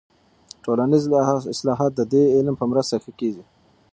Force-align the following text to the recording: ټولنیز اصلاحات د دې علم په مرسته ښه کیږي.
ټولنیز 0.63 1.03
اصلاحات 1.55 1.91
د 1.95 2.01
دې 2.13 2.23
علم 2.35 2.55
په 2.61 2.65
مرسته 2.71 2.95
ښه 3.03 3.11
کیږي. 3.19 3.43